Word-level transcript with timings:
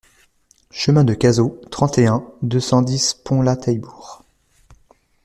Chemin 0.71 1.03
de 1.03 1.13
Cazaux, 1.13 1.61
trente 1.69 1.99
et 1.99 2.07
un, 2.07 2.25
deux 2.41 2.59
cent 2.59 2.81
dix 2.81 3.13
Ponlat-Taillebourg 3.23 4.23